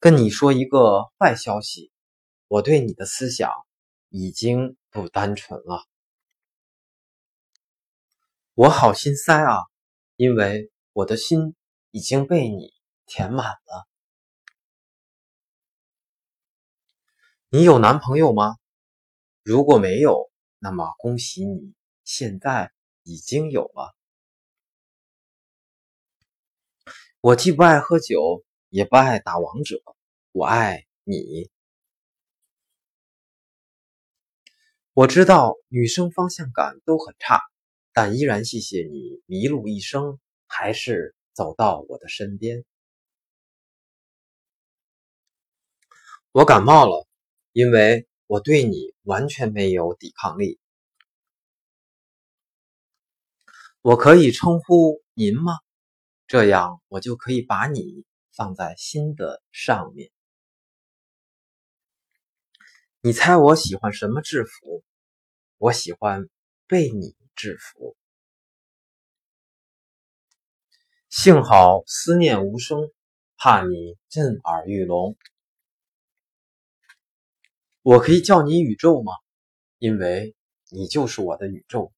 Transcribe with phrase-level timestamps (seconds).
[0.00, 1.90] 跟你说一个坏消息，
[2.46, 3.50] 我对你的思想
[4.10, 5.88] 已经不单纯了。
[8.54, 9.56] 我好心塞啊，
[10.14, 11.56] 因为我的心
[11.90, 12.72] 已经被你
[13.06, 13.88] 填满了。
[17.48, 18.56] 你有男朋友吗？
[19.42, 20.30] 如果没有，
[20.60, 21.74] 那么恭喜你，
[22.04, 22.70] 现在
[23.02, 23.96] 已经有了。
[27.20, 29.82] 我既不爱喝酒，也不爱打王者，
[30.32, 31.50] 我爱你。
[34.92, 37.40] 我知道女生方向感都很差，
[37.92, 42.64] 但依然谢谢你迷路一生，还是走到我的身边。
[46.32, 47.06] 我感冒了，
[47.52, 50.58] 因为我对你完全没有抵抗力。
[53.80, 55.54] 我可以称呼您吗？
[56.26, 58.04] 这样我就可以把你
[58.38, 60.12] 放在心的上面。
[63.00, 64.84] 你猜我喜欢什么制服？
[65.56, 66.28] 我喜欢
[66.68, 67.96] 被你制服。
[71.08, 72.92] 幸好思念无声，
[73.36, 75.16] 怕你震耳欲聋。
[77.82, 79.14] 我可以叫你宇宙吗？
[79.78, 80.36] 因为
[80.68, 81.92] 你就是我的宇宙。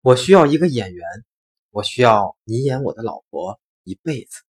[0.00, 1.08] 我需要一个演员，
[1.74, 4.44] 我需要你演我的老婆一辈子，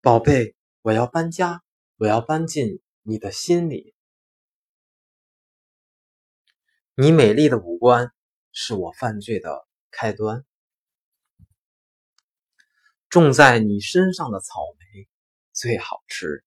[0.00, 1.64] 宝贝，我要搬家，
[1.96, 3.96] 我要搬进你的心里。
[6.94, 8.12] 你美丽的五官
[8.52, 10.46] 是我犯罪的开端，
[13.08, 15.08] 种在你身上的草莓
[15.52, 16.44] 最好吃。